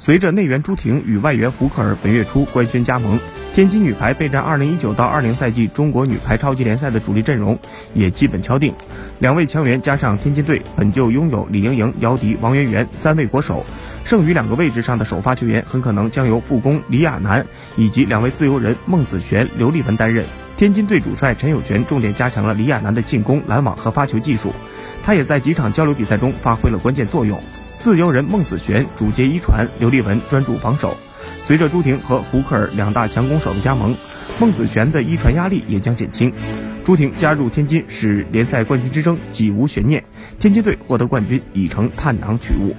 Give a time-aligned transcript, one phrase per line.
[0.00, 3.18] 随着内援朱婷与外援胡克尔本月初官宣加盟，
[3.52, 7.58] 天津女排备战2019到20赛季中国女排超级联赛的主力阵容
[7.94, 8.72] 也基本敲定。
[9.18, 13.66] 两位强援加上天津队本就拥有李盈莹、姚迪、王媛媛三位国手，
[14.04, 17.44] 剩余两个位置上的首发球员很可能将由副攻李亚男
[17.76, 20.24] 以及两位自由人孟子璇、刘丽文担任。
[20.56, 24.52] 天津队主帅陈友泉重点加强了李亚男的进攻、拦网和发球技术，
[25.02, 27.40] 他也在几场交流比赛中发挥了关键作用。
[27.78, 30.96] 自由人孟子璇主接一传，刘立文专注防守。
[31.44, 33.94] 随着朱婷和胡克尔两大强攻手的加盟，
[34.40, 36.32] 孟子璇的一传压力也将减轻。
[36.84, 40.02] 朱婷加入天津，使联赛冠军之争几无悬念。
[40.40, 42.74] 天津队获得冠军已成探囊取物。